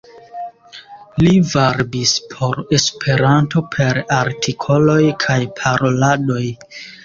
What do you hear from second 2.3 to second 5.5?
por Esperanto per artikoloj kaj